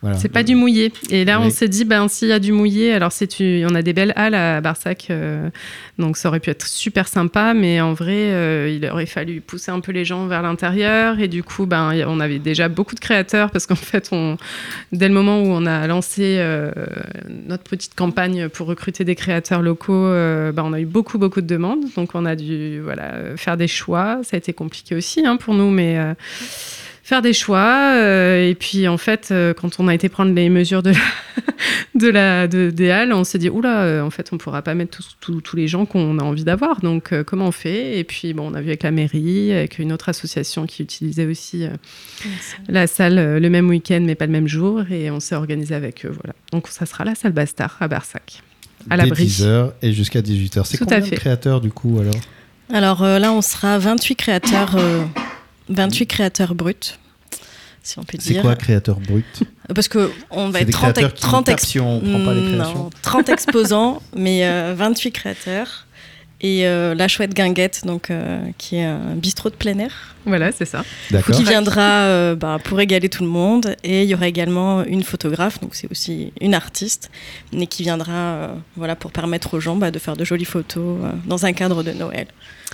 Voilà. 0.00 0.16
C'est 0.16 0.28
pas 0.28 0.44
du 0.44 0.54
mouillé. 0.54 0.92
Et 1.10 1.24
là, 1.24 1.40
on 1.40 1.50
s'est 1.50 1.66
dit, 1.66 1.84
ben, 1.84 2.06
s'il 2.06 2.28
y 2.28 2.32
a 2.32 2.38
du 2.38 2.52
mouillé, 2.52 2.92
alors 2.92 3.10
c'est 3.10 3.26
tu... 3.26 3.64
on 3.68 3.74
a 3.74 3.82
des 3.82 3.92
belles 3.92 4.12
halles 4.14 4.36
à 4.36 4.60
Barsac, 4.60 5.08
euh, 5.10 5.50
donc 5.98 6.16
ça 6.16 6.28
aurait 6.28 6.38
pu 6.38 6.50
être 6.50 6.68
super 6.68 7.08
sympa, 7.08 7.52
mais 7.52 7.80
en 7.80 7.94
vrai, 7.94 8.32
euh, 8.32 8.72
il 8.72 8.88
aurait 8.88 9.06
fallu 9.06 9.40
pousser 9.40 9.72
un 9.72 9.80
peu 9.80 9.90
les 9.90 10.04
gens 10.04 10.28
vers 10.28 10.42
l'intérieur. 10.42 11.18
Et 11.18 11.26
du 11.26 11.42
coup, 11.42 11.66
ben, 11.66 11.92
on 12.06 12.20
avait 12.20 12.38
déjà 12.38 12.68
beaucoup 12.68 12.94
de 12.94 13.00
créateurs 13.00 13.50
parce 13.50 13.66
qu'en 13.66 13.74
fait, 13.74 14.10
on... 14.12 14.36
dès 14.92 15.08
le 15.08 15.14
moment 15.14 15.42
où 15.42 15.46
on 15.46 15.66
a 15.66 15.84
lancé 15.88 16.36
euh, 16.38 16.70
notre 17.28 17.64
petite 17.64 17.96
campagne 17.96 18.48
pour 18.48 18.68
recruter 18.68 19.02
des 19.04 19.16
créateurs 19.16 19.62
locaux, 19.62 20.12
ben, 20.12 20.62
on 20.62 20.72
a 20.74 20.80
eu 20.80 20.86
beaucoup, 20.86 21.18
beaucoup 21.18 21.40
de 21.40 21.48
demandes. 21.48 21.84
Donc, 21.96 22.14
on 22.14 22.24
a 22.24 22.36
dû 22.36 22.80
voilà, 22.80 23.36
faire 23.36 23.56
des 23.56 23.68
choix. 23.68 24.20
Ça 24.22 24.36
a 24.36 24.38
été 24.38 24.52
compliqué 24.52 24.94
aussi 24.94 25.26
hein, 25.26 25.36
pour 25.36 25.54
nous, 25.54 25.70
mais. 25.70 25.98
Faire 27.08 27.22
des 27.22 27.32
choix 27.32 27.94
euh, 27.94 28.46
et 28.50 28.54
puis 28.54 28.86
en 28.86 28.98
fait 28.98 29.30
euh, 29.30 29.54
quand 29.54 29.80
on 29.80 29.88
a 29.88 29.94
été 29.94 30.10
prendre 30.10 30.34
les 30.34 30.50
mesures 30.50 30.82
de 30.82 30.90
la, 30.90 30.98
de 31.94 32.08
la 32.08 32.46
de, 32.48 32.68
des 32.68 32.90
halles 32.90 33.14
on 33.14 33.24
s'est 33.24 33.38
dit 33.38 33.48
oula 33.48 33.80
euh, 33.84 34.02
en 34.02 34.10
fait 34.10 34.28
on 34.32 34.36
pourra 34.36 34.60
pas 34.60 34.74
mettre 34.74 34.98
tous- 34.98 35.16
tous 35.18 35.40
tous 35.40 35.56
les 35.56 35.68
gens 35.68 35.86
qu'on 35.86 36.18
a 36.18 36.22
envie 36.22 36.44
d'avoir 36.44 36.80
donc 36.80 37.12
euh, 37.14 37.24
comment 37.24 37.46
on 37.48 37.50
fait? 37.52 37.98
Et 37.98 38.04
puis 38.04 38.34
bon 38.34 38.50
on 38.50 38.54
a 38.54 38.60
vu 38.60 38.68
avec 38.68 38.82
la 38.82 38.90
mairie 38.90 39.52
avec 39.54 39.78
une 39.78 39.90
autre 39.90 40.10
association 40.10 40.66
qui 40.66 40.82
utilisait 40.82 41.24
aussi 41.24 41.64
euh, 41.64 41.70
la 42.68 42.86
salle 42.86 43.18
euh, 43.18 43.40
le 43.40 43.48
même 43.48 43.68
week-end 43.70 44.02
mais 44.04 44.14
pas 44.14 44.26
le 44.26 44.32
même 44.32 44.46
jour 44.48 44.82
et 44.90 45.10
on 45.10 45.18
s'est 45.20 45.34
organisé 45.34 45.74
avec 45.74 46.04
eux 46.04 46.10
voilà. 46.10 46.34
Donc 46.52 46.68
ça 46.68 46.84
sera 46.84 47.04
la 47.04 47.14
salle 47.14 47.32
Bastard 47.32 47.76
à 47.80 47.88
Barsac 47.88 48.42
à 48.90 48.96
Dès 48.96 49.04
l'abri. 49.04 49.24
10h 49.26 49.72
et 49.82 49.92
jusqu'à 49.92 50.20
18h. 50.20 50.62
C'est 50.64 50.76
Tout 50.78 50.84
combien 50.84 50.98
à 50.98 51.00
de 51.00 51.06
fait. 51.06 51.16
créateurs 51.16 51.60
du 51.62 51.70
coup 51.70 51.98
alors? 52.00 52.14
Alors 52.72 53.02
euh, 53.02 53.18
là, 53.18 53.32
on 53.32 53.40
sera 53.40 53.78
28 53.78 54.14
créateurs, 54.16 54.76
euh, 54.76 55.02
28 55.68 56.06
créateurs 56.06 56.54
bruts, 56.54 56.74
si 57.82 57.98
on 57.98 58.02
peut 58.04 58.18
C'est 58.20 58.32
dire. 58.34 58.42
quoi 58.42 58.56
créateur 58.56 59.00
brut 59.00 59.24
Parce 59.74 59.88
que 59.88 60.10
on 60.30 60.50
va 60.50 60.58
C'est 60.58 60.62
être 60.62 60.66
des 60.66 60.72
30, 60.72 60.82
créateurs 60.94 61.10
ex- 61.10 61.20
qui 61.20 61.26
30 61.26 61.46
tapent 61.46 61.52
ex- 61.54 61.66
si 61.66 61.80
on 61.80 62.00
prend 62.00 62.24
pas 62.24 62.34
les 62.34 62.40
Non, 62.42 62.58
créations 62.58 62.90
30 63.02 63.28
exposants, 63.30 64.02
mais 64.14 64.46
euh, 64.46 64.74
28 64.76 65.12
créateurs. 65.12 65.86
Et 66.40 66.66
euh, 66.66 66.94
la 66.94 67.08
chouette 67.08 67.34
guinguette, 67.34 67.82
donc, 67.84 68.10
euh, 68.10 68.40
qui 68.58 68.76
est 68.76 68.84
un 68.84 69.16
bistrot 69.16 69.50
de 69.50 69.56
plein 69.56 69.78
air, 69.78 70.16
voilà 70.28 70.52
c'est 70.52 70.66
ça 70.66 70.84
D'accord. 71.10 71.34
qui 71.34 71.42
viendra 71.42 72.02
euh, 72.04 72.34
bah, 72.34 72.58
pour 72.62 72.80
égaler 72.80 73.08
tout 73.08 73.22
le 73.22 73.28
monde. 73.28 73.74
Et 73.82 74.02
il 74.02 74.08
y 74.08 74.14
aura 74.14 74.28
également 74.28 74.84
une 74.84 75.02
photographe, 75.02 75.60
donc 75.60 75.74
c'est 75.74 75.90
aussi 75.90 76.32
une 76.40 76.54
artiste, 76.54 77.10
mais 77.52 77.66
qui 77.66 77.82
viendra 77.82 78.12
euh, 78.12 78.54
voilà, 78.76 78.94
pour 78.94 79.10
permettre 79.10 79.54
aux 79.54 79.60
gens 79.60 79.76
bah, 79.76 79.90
de 79.90 79.98
faire 79.98 80.16
de 80.16 80.24
jolies 80.24 80.44
photos 80.44 80.98
euh, 81.02 81.10
dans 81.26 81.46
un 81.46 81.52
cadre 81.52 81.82
de 81.82 81.92
Noël. 81.92 82.26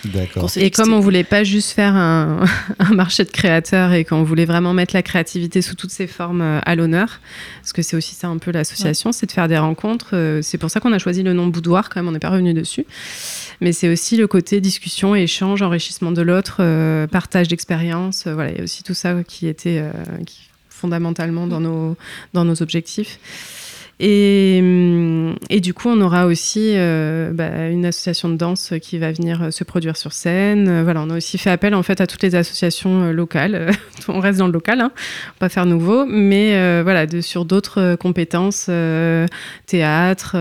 D'accord. 0.05 0.51
Et 0.57 0.73
comme 0.73 0.93
on 0.93 0.99
voulait 0.99 1.25
pas 1.25 1.45
juste 1.45 1.71
faire 1.71 1.95
un, 1.95 2.45
un 2.81 2.95
marché 2.95 3.25
de 3.25 3.31
créateurs 3.31 3.93
et 3.93 4.05
qu'on 4.05 4.25
voulait 4.25 4.45
vraiment 4.45 4.75
mettre 4.75 4.93
la 4.95 5.03
créativité 5.03 5.63
sous 5.63 5.77
toutes 5.77 5.93
ses 5.93 6.09
formes 6.09 6.61
à 6.65 6.75
l'honneur, 6.75 7.21
parce 7.63 7.73
que 7.73 7.83
c'est 7.83 7.97
aussi 7.97 8.15
ça 8.15 8.27
un 8.27 8.39
peu 8.39 8.51
l'association, 8.51 9.13
c'est 9.13 9.27
de 9.27 9.33
faire 9.33 9.47
des 9.47 9.57
rencontres. 9.57 10.41
C'est 10.43 10.59
pour 10.59 10.71
ça 10.71 10.81
qu'on 10.81 10.93
a 10.93 10.99
choisi 10.99 11.23
le 11.23 11.33
nom 11.33 11.47
Boudoir, 11.47 11.89
quand 11.89 12.01
même, 12.01 12.09
on 12.09 12.13
n'est 12.13 12.19
pas 12.19 12.31
revenu 12.31 12.53
dessus. 12.53 12.85
Mais 13.65 13.73
c'est 13.73 13.89
aussi 13.89 14.19
le 14.19 14.27
côté 14.27 14.61
discussion, 14.61 15.15
échange, 15.15 15.63
enrichissement 15.63 16.13
de 16.13 16.21
l'autre, 16.21 16.59
euh, 16.61 17.07
partage 17.07 17.49
d'expériences. 17.49 18.27
euh, 18.27 18.35
voilà, 18.35 18.51
il 18.51 18.59
y 18.59 18.61
a 18.61 18.63
aussi 18.63 18.83
tout 18.83 18.93
ça 18.93 19.25
qui 19.27 19.47
était 19.49 19.79
euh, 19.79 19.91
qui- 20.27 20.51
fondamentalement 20.69 21.47
dans 21.47 21.61
nos, 21.61 21.97
dans 22.35 22.45
nos 22.45 22.61
objectifs. 22.63 23.19
Et, 24.01 24.59
hum, 24.61 25.37
et 25.49 25.61
du 25.61 25.73
coup, 25.73 25.89
on 25.89 25.99
aura 26.03 26.27
aussi 26.27 26.73
euh, 26.75 27.31
bah, 27.33 27.69
une 27.71 27.87
association 27.87 28.29
de 28.29 28.37
danse 28.37 28.75
qui 28.83 28.99
va 28.99 29.13
venir 29.13 29.51
se 29.51 29.65
produire 29.65 29.97
sur 29.97 30.13
scène. 30.13 30.83
Voilà, 30.83 31.01
on 31.01 31.09
a 31.09 31.17
aussi 31.17 31.39
fait 31.39 31.49
appel 31.49 31.75
en 31.75 31.83
fait 31.83 32.03
à 32.03 32.07
toutes 32.07 32.23
les 32.23 32.35
associations 32.35 33.13
locales. 33.13 33.71
on 34.09 34.21
reste 34.21 34.41
dans 34.41 34.47
le 34.49 34.53
local, 34.53 34.83
hein, 34.83 34.93
on 34.95 34.99
va 34.99 35.35
pas 35.39 35.49
faire 35.49 35.65
nouveau, 35.65 36.05
mais 36.05 36.55
euh, 36.57 36.83
voilà, 36.83 37.07
de, 37.07 37.23
sur 37.23 37.47
d'autres 37.47 37.97
compétences, 37.99 38.67
euh, 38.69 39.27
théâtre, 39.67 40.37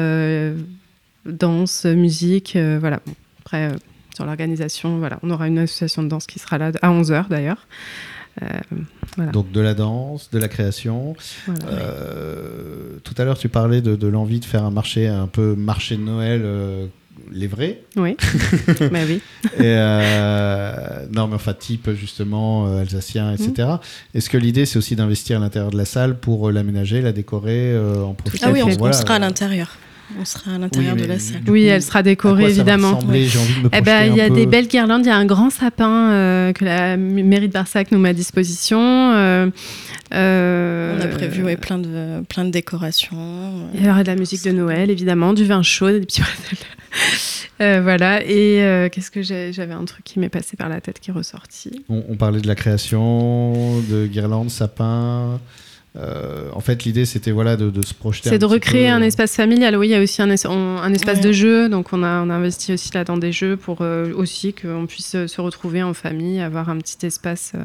danse, 1.25 1.85
musique, 1.85 2.55
euh, 2.55 2.77
voilà. 2.79 2.99
Bon, 3.05 3.13
après, 3.41 3.71
euh, 3.71 3.75
sur 4.15 4.25
l'organisation, 4.25 4.97
voilà, 4.99 5.19
on 5.23 5.29
aura 5.31 5.47
une 5.47 5.59
association 5.59 6.03
de 6.03 6.07
danse 6.09 6.27
qui 6.27 6.39
sera 6.39 6.57
là 6.57 6.71
à 6.81 6.89
11h 6.91 7.27
d'ailleurs. 7.29 7.67
Euh, 8.41 8.47
voilà. 9.15 9.31
Donc 9.31 9.51
de 9.51 9.61
la 9.61 9.73
danse, 9.75 10.29
de 10.31 10.39
la 10.39 10.47
création. 10.47 11.15
Voilà. 11.45 11.65
Euh, 11.67 12.97
tout 13.03 13.13
à 13.17 13.25
l'heure, 13.25 13.37
tu 13.37 13.47
parlais 13.49 13.81
de, 13.81 13.95
de 13.95 14.07
l'envie 14.07 14.39
de 14.39 14.45
faire 14.45 14.63
un 14.63 14.71
marché 14.71 15.07
un 15.07 15.27
peu 15.27 15.53
marché 15.55 15.97
de 15.97 16.01
Noël, 16.01 16.41
euh, 16.43 16.87
les 17.31 17.45
vrais. 17.47 17.81
Oui, 17.95 18.17
bah 18.91 18.99
oui. 19.07 19.21
Et, 19.57 19.61
euh, 19.63 21.05
non, 21.11 21.27
mais 21.27 21.35
enfin, 21.35 21.53
type 21.53 21.91
justement 21.93 22.67
euh, 22.67 22.81
alsacien, 22.81 23.33
etc. 23.33 23.69
Est-ce 24.13 24.29
que 24.29 24.37
l'idée, 24.37 24.65
c'est 24.65 24.77
aussi 24.77 24.95
d'investir 24.95 25.37
à 25.37 25.39
l'intérieur 25.39 25.71
de 25.71 25.77
la 25.77 25.85
salle 25.85 26.19
pour 26.19 26.51
l'aménager, 26.51 27.01
la 27.01 27.11
décorer, 27.11 27.71
euh, 27.71 28.03
en 28.03 28.13
profiter 28.13 28.45
Ah 28.47 28.51
oui, 28.51 28.61
on, 28.63 28.67
fait. 28.67 28.75
on 28.75 28.79
Voilà. 28.79 28.93
sera 28.93 29.15
à 29.15 29.19
l'intérieur. 29.19 29.77
On 30.19 30.25
sera 30.25 30.55
à 30.55 30.57
l'intérieur 30.57 30.95
Oui, 30.95 31.01
de 31.01 31.07
la 31.07 31.19
salle. 31.19 31.41
Oui, 31.47 31.63
coup, 31.63 31.69
elle 31.69 31.81
sera 31.81 32.03
décorée 32.03 32.45
évidemment. 32.45 32.97
envie 32.99 33.29
de 33.29 33.63
me 33.63 33.69
Eh 33.73 33.81
ben, 33.81 34.05
il 34.05 34.15
y 34.15 34.21
a 34.21 34.27
peu. 34.27 34.35
des 34.35 34.45
belles 34.45 34.67
guirlandes. 34.67 35.05
Il 35.05 35.07
y 35.07 35.11
a 35.11 35.15
un 35.17 35.25
grand 35.25 35.49
sapin 35.49 36.11
euh, 36.11 36.53
que 36.53 36.63
la 36.65 36.97
mairie 36.97 37.47
de 37.47 37.53
Barsac 37.53 37.91
nous 37.91 37.99
met 37.99 38.09
à 38.09 38.13
disposition. 38.13 38.79
Euh, 38.81 39.49
euh, 40.13 40.97
On 40.99 41.03
a 41.03 41.07
prévu 41.07 41.43
ouais, 41.43 41.57
plein, 41.57 41.79
de, 41.79 42.21
plein 42.29 42.45
de 42.45 42.51
décorations. 42.51 43.69
Il 43.73 43.83
y 43.85 43.89
aura 43.89 44.03
de 44.03 44.07
la 44.07 44.15
musique 44.15 44.43
de 44.43 44.51
Noël, 44.51 44.89
évidemment, 44.91 45.33
du 45.33 45.45
vin 45.45 45.63
chaud, 45.63 45.89
des 45.89 45.99
petits. 46.01 46.21
Euh, 47.61 47.81
voilà. 47.81 48.23
Et 48.25 48.61
euh, 48.63 48.89
qu'est-ce 48.89 49.11
que 49.11 49.21
j'avais 49.21 49.73
un 49.73 49.85
truc 49.85 50.03
qui 50.03 50.19
m'est 50.19 50.29
passé 50.29 50.57
par 50.57 50.69
la 50.69 50.81
tête 50.81 50.99
qui 50.99 51.11
est 51.11 51.13
ressorti. 51.13 51.83
On, 51.87 52.03
on 52.09 52.15
parlait 52.15 52.41
de 52.41 52.47
la 52.47 52.55
création, 52.55 53.79
de 53.89 54.07
guirlandes, 54.07 54.49
sapins. 54.49 55.39
Euh, 55.95 56.49
en 56.53 56.59
fait, 56.59 56.85
l'idée, 56.85 57.05
c'était 57.05 57.29
voilà, 57.31 57.55
de, 57.55 57.69
de 57.69 57.81
se 57.83 57.93
projeter. 57.93 58.29
C'est 58.29 58.39
de 58.39 58.45
recréer 58.45 58.87
peu. 58.87 58.93
un 58.93 59.01
espace 59.03 59.35
familial. 59.35 59.75
Oui, 59.77 59.89
il 59.89 59.91
y 59.91 59.95
a 59.95 60.01
aussi 60.01 60.21
un, 60.23 60.29
es- 60.31 60.47
on- 60.47 60.77
un 60.79 60.91
espace 60.93 61.17
Ouais. 61.17 61.23
de 61.25 61.31
jeu. 61.31 61.69
Donc, 61.69 61.93
on 61.93 62.01
a, 62.01 62.21
on 62.23 62.29
a 62.31 62.33
investi 62.33 62.73
aussi 62.73 62.89
là 62.93 63.03
dans 63.03 63.17
des 63.17 63.31
jeux 63.31 63.57
pour 63.57 63.81
euh, 63.81 64.11
aussi 64.15 64.53
qu'on 64.53 64.87
puisse 64.87 65.11
se 65.27 65.41
retrouver 65.41 65.83
en 65.83 65.93
famille, 65.93 66.41
avoir 66.41 66.69
un 66.69 66.77
petit 66.79 67.05
espace 67.05 67.51
euh, 67.55 67.59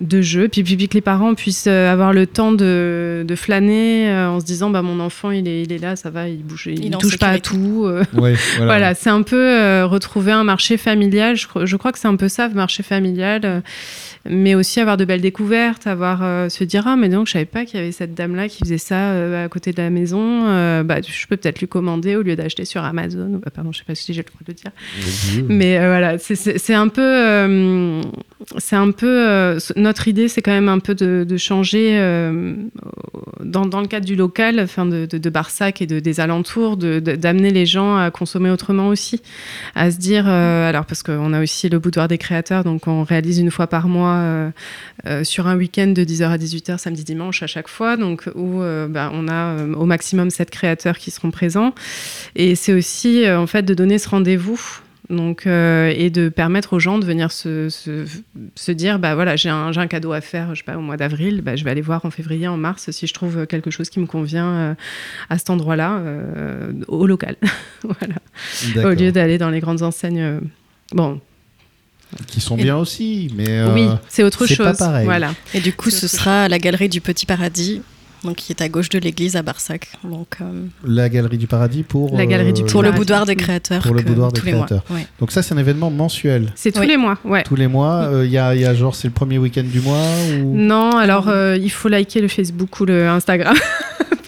de 0.00 0.20
jeu. 0.22 0.48
Puis, 0.48 0.62
puis, 0.64 0.76
puis 0.76 0.88
que 0.88 0.94
les 0.94 1.00
parents 1.00 1.34
puissent 1.34 1.66
euh, 1.68 1.90
avoir 1.90 2.12
le 2.12 2.26
temps 2.26 2.52
de, 2.52 3.24
de 3.26 3.34
flâner 3.36 4.08
euh, 4.10 4.28
en 4.28 4.40
se 4.40 4.44
disant 4.44 4.68
bah, 4.70 4.82
mon 4.82 5.00
enfant, 5.00 5.30
il 5.30 5.46
est, 5.48 5.62
il 5.62 5.72
est 5.72 5.78
là, 5.78 5.96
ça 5.96 6.10
va, 6.10 6.28
il 6.28 6.42
bouge, 6.44 6.68
il, 6.70 6.84
Il 6.84 6.90
touche 6.98 7.16
pas 7.18 7.28
à 7.28 7.38
tout. 7.38 7.84
euh, 7.86 8.02
Ouais, 8.12 8.34
voilà. 8.56 8.64
voilà, 8.66 8.94
c'est 8.94 9.10
un 9.10 9.22
peu 9.22 9.36
euh, 9.38 9.86
retrouver 9.86 10.32
un 10.32 10.44
marché 10.44 10.76
familial. 10.76 11.36
Je, 11.36 11.46
cro- 11.46 11.64
je 11.64 11.76
crois 11.76 11.92
que 11.92 11.98
c'est 11.98 12.08
un 12.08 12.16
peu 12.16 12.28
ça, 12.28 12.48
le 12.48 12.54
marché 12.54 12.82
familial. 12.82 13.40
euh, 13.44 13.60
mais 14.26 14.54
aussi 14.54 14.80
avoir 14.80 14.96
de 14.96 15.04
belles 15.04 15.20
découvertes, 15.20 15.86
avoir 15.86 16.20
euh, 16.22 16.48
se 16.48 16.64
dire 16.64 16.84
ah 16.86 16.96
mais 16.96 17.10
donc 17.10 17.26
je 17.26 17.32
savais 17.32 17.44
pas 17.44 17.66
qu'il 17.66 17.78
y 17.78 17.82
avait 17.82 17.92
cette 17.92 18.14
dame 18.14 18.34
là 18.34 18.48
qui 18.48 18.60
faisait 18.64 18.78
ça 18.78 19.10
euh, 19.10 19.44
à 19.44 19.48
côté 19.50 19.72
de 19.72 19.82
la 19.82 19.90
maison. 19.90 20.46
euh, 20.46 20.82
bah 20.82 20.96
je 21.06 21.26
peux 21.26 21.36
peut-être 21.36 21.60
lui 21.60 21.68
commander 21.68 22.16
au 22.16 22.22
lieu 22.22 22.34
d'acheter 22.34 22.64
sur 22.64 22.82
Amazon. 22.84 23.34
Ou, 23.34 23.38
bah, 23.38 23.50
pardon, 23.54 23.70
je 23.70 23.78
sais 23.80 23.84
pas 23.86 23.94
si 23.94 24.14
j'ai 24.14 24.22
le 24.22 24.26
droit 24.26 24.40
de 24.46 24.50
le 24.52 24.54
dire. 24.54 25.44
Mais 25.50 25.76
euh, 25.78 25.88
voilà, 25.88 26.18
c'est- 26.18 26.72
un 26.74 26.88
peu, 26.88 27.02
euh, 27.02 28.00
c'est 28.58 28.76
un 28.76 28.90
peu 28.90 29.28
euh, 29.28 29.58
notre 29.76 30.08
idée, 30.08 30.28
c'est 30.28 30.42
quand 30.42 30.52
même 30.52 30.68
un 30.68 30.78
peu 30.78 30.94
de, 30.94 31.36
changer 31.36 31.98
euh, 31.98 32.54
dans, 33.42 33.80
le 33.80 33.86
cadre 33.86 34.06
du 34.06 34.16
local, 34.16 34.60
enfin 34.60 34.86
de, 34.86 35.06
de, 35.06 35.30
Barsac 35.30 35.80
et 35.82 35.86
de, 35.86 36.00
des 36.00 36.20
alentours, 36.20 36.76
d'amener 36.76 37.50
les 37.50 37.66
gens 37.66 37.96
à 37.96 38.10
consommer 38.10 38.50
autrement 38.50 38.88
aussi, 38.88 39.20
à 39.74 39.90
se 39.90 39.98
dire, 39.98 40.24
euh, 40.26 40.68
alors 40.68 40.84
parce 40.84 41.02
qu'on 41.02 41.32
a 41.32 41.42
aussi 41.42 41.68
le 41.68 41.78
boudoir 41.78 42.08
des 42.08 42.18
créateurs, 42.18 42.64
donc 42.64 42.86
on 42.86 43.02
réalise 43.02 43.38
une 43.38 43.50
fois 43.50 43.66
par 43.66 43.88
mois 43.88 44.52
sur 45.22 45.46
un 45.46 45.56
week-end 45.56 45.88
de 45.88 46.04
10h 46.04 46.24
à 46.24 46.36
18h, 46.36 46.78
samedi, 46.78 47.04
dimanche 47.04 47.42
à 47.42 47.46
chaque 47.46 47.68
fois, 47.68 47.96
donc 47.96 48.28
où 48.34 48.60
bah, 48.88 49.10
on 49.12 49.28
a 49.28 49.64
au 49.76 49.84
maximum 49.84 50.30
7 50.30 50.50
créateurs 50.50 50.98
qui 50.98 51.10
seront 51.10 51.30
présents. 51.30 51.74
Et 52.36 52.54
c'est 52.54 52.72
aussi 52.72 53.28
en 53.30 53.46
fait 53.46 53.62
de 53.62 53.74
donner 53.74 53.98
ce 53.98 54.08
rendez-vous. 54.08 54.80
Donc, 55.10 55.46
euh, 55.46 55.92
et 55.94 56.08
de 56.08 56.30
permettre 56.30 56.72
aux 56.72 56.78
gens 56.78 56.98
de 56.98 57.04
venir 57.04 57.30
se, 57.30 57.68
se, 57.68 58.06
se 58.54 58.72
dire 58.72 58.98
bah 58.98 59.14
voilà 59.14 59.36
j'ai 59.36 59.50
un, 59.50 59.70
j'ai 59.70 59.80
un 59.80 59.86
cadeau 59.86 60.12
à 60.12 60.22
faire 60.22 60.54
je 60.54 60.60
sais 60.60 60.64
pas 60.64 60.78
au 60.78 60.80
mois 60.80 60.96
d'avril 60.96 61.42
bah, 61.42 61.56
je 61.56 61.64
vais 61.64 61.70
aller 61.70 61.82
voir 61.82 62.06
en 62.06 62.10
février 62.10 62.48
en 62.48 62.56
mars 62.56 62.90
si 62.90 63.06
je 63.06 63.12
trouve 63.12 63.46
quelque 63.46 63.70
chose 63.70 63.90
qui 63.90 64.00
me 64.00 64.06
convient 64.06 64.46
euh, 64.48 64.74
à 65.28 65.36
cet 65.36 65.50
endroit 65.50 65.76
là 65.76 66.00
au 66.88 67.06
local. 67.06 67.36
Voilà. 67.84 68.88
Au 68.88 68.94
lieu 68.94 69.12
d'aller 69.12 69.36
dans 69.36 69.50
les 69.50 69.60
grandes 69.60 69.82
enseignes 69.82 70.20
euh, 70.22 70.40
bon. 70.92 71.20
Qui 72.28 72.40
sont 72.40 72.56
bien 72.56 72.76
aussi, 72.78 73.30
mais. 73.36 73.48
euh, 73.48 73.74
oui 73.74 73.88
c'est 74.08 74.22
autre 74.22 74.46
c'est 74.46 74.54
chose. 74.54 74.64
pas 74.66 74.74
pareil. 74.74 75.04
voilà. 75.04 75.34
Et 75.52 75.60
du 75.60 75.72
coup, 75.72 75.90
ce 75.90 76.06
sera 76.08 76.44
à 76.44 76.48
la 76.48 76.58
galerie 76.58 76.88
du 76.88 77.00
Petit 77.00 77.26
Paradis, 77.26 77.82
donc 78.24 78.36
qui 78.36 78.52
est 78.52 78.60
à 78.62 78.68
gauche 78.68 78.88
de 78.88 78.98
l'église 78.98 79.36
à 79.36 79.42
Barsac. 79.42 79.88
Donc, 80.02 80.36
euh, 80.40 80.44
La 80.86 81.08
Galerie 81.08 81.38
du 81.38 81.46
Paradis 81.46 81.82
pour. 81.82 82.16
La 82.16 82.26
Galerie 82.26 82.52
du 82.52 82.62
euh, 82.62 82.66
pour 82.66 82.82
le 82.82 82.88
Paradis. 82.88 82.98
boudoir 83.00 83.26
des 83.26 83.36
créateurs. 83.36 83.82
Pour 83.82 83.94
le 83.94 84.02
que- 84.02 84.08
boudoir 84.08 84.32
des 84.32 84.40
tous 84.40 84.46
les 84.46 84.52
mois. 84.54 84.66
créateurs. 84.66 84.84
Ouais. 84.90 85.06
Donc, 85.20 85.30
ça, 85.32 85.42
c'est 85.42 85.54
un 85.54 85.58
événement 85.58 85.90
mensuel. 85.90 86.52
c'est 86.54 86.72
tous 86.72 86.80
Oui. 86.80 86.86
les 86.88 86.96
mois 86.96 87.18
ouais 87.24 87.42
Tous 87.44 87.56
les 87.56 87.66
mois, 87.68 88.10
il 88.24 88.30
y, 88.30 88.38
a, 88.38 88.54
y 88.54 88.64
a 88.64 88.74
genre, 88.74 88.94
c'est 88.94 89.08
le 89.08 89.14
premier 89.14 89.38
week-end 89.38 89.64
du 89.64 89.80
mois 89.80 89.98
ou... 90.42 90.56
non 90.56 90.96
alors 90.96 91.28
euh, 91.28 91.56
il 91.60 91.70
faut 91.70 91.88
liker 91.88 92.20
le 92.20 92.28
Facebook 92.28 92.80
ou 92.80 92.84
le 92.84 93.08
Instagram 93.08 93.54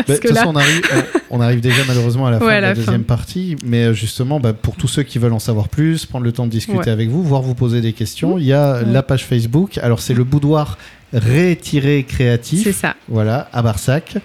Toute 0.07 0.29
façon, 0.29 0.51
on 0.51 0.57
arrive, 0.57 0.83
on, 1.31 1.41
arrive, 1.41 1.61
déjà 1.61 1.83
malheureusement 1.87 2.27
à 2.27 2.31
la 2.31 2.39
fin 2.41 2.47
de 2.47 2.61
la, 2.61 2.75
deuxième 2.75 3.05
partie, 3.05 3.57
mais 3.65 3.87
euh, 3.87 3.93
justement, 3.93 4.41
bah, 4.41 4.53
pour 4.53 4.77
tous 4.77 4.89
ceux 4.89 5.03
qui 5.03 5.19
veulent 5.19 5.33
en 5.33 5.39
savoir 5.39 5.69
plus, 5.69 6.07
prendre 6.07 6.25
le 6.25 6.33
temps 6.33 6.47
de 6.47 6.51
discuter 6.51 6.91
avec 6.91 7.09
vous, 7.09 7.23
voire 7.23 7.43
vous 7.43 7.55
poser 7.55 7.81
des 7.81 7.93
questions, 7.93 8.39
il 8.39 8.45
y 8.45 8.53
a 8.53 8.83
la 8.83 9.03
page 9.03 9.25
Facebook. 9.25 9.79
Alors, 9.79 10.01
c'est 10.01 10.15
le 10.15 10.25
boudoir 10.25 10.79
ré-créatif. 11.13 12.65
C'est 12.65 12.73
ça. 12.73 12.95
Voilà, 13.09 13.49
à 13.53 13.63
Barsac. 13.63 14.17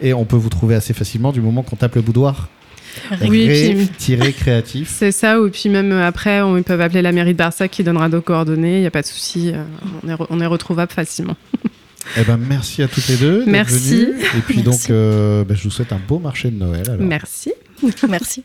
Et 0.00 0.14
on 0.14 0.24
peut 0.24 0.36
vous 0.36 0.48
trouver 0.48 0.76
assez 0.76 0.94
facilement 0.94 1.32
du 1.32 1.40
moment 1.40 1.62
qu'on 1.62 1.76
tape 1.76 1.96
le 1.96 2.02
boudoir 2.02 2.48
oui, 3.28 3.88
tiré 3.98 4.32
créatif. 4.32 4.88
C'est 4.90 5.12
ça, 5.12 5.40
ou 5.40 5.50
puis 5.50 5.68
même 5.68 5.92
après, 5.92 6.40
on, 6.40 6.56
ils 6.56 6.64
peuvent 6.64 6.80
appeler 6.80 7.02
la 7.02 7.12
mairie 7.12 7.32
de 7.32 7.38
Barsac 7.38 7.70
qui 7.70 7.84
donnera 7.84 8.08
nos 8.08 8.20
coordonnées, 8.20 8.76
il 8.76 8.80
n'y 8.80 8.86
a 8.86 8.90
pas 8.90 9.02
de 9.02 9.06
souci, 9.06 9.52
euh, 9.54 9.62
on, 10.02 10.08
est 10.08 10.16
on 10.30 10.40
est 10.40 10.46
retrouvable 10.46 10.92
facilement. 10.92 11.36
Eh 12.16 12.24
ben, 12.24 12.36
merci 12.36 12.82
à 12.82 12.88
toutes 12.88 13.08
les 13.08 13.16
deux. 13.16 13.44
Merci. 13.46 14.08
Et 14.36 14.40
puis 14.40 14.62
donc, 14.62 14.90
euh, 14.90 15.44
ben, 15.44 15.56
je 15.56 15.64
vous 15.64 15.70
souhaite 15.70 15.92
un 15.92 16.00
beau 16.06 16.18
marché 16.18 16.50
de 16.50 16.56
Noël. 16.56 16.96
Merci. 16.98 17.52
merci. 18.08 18.44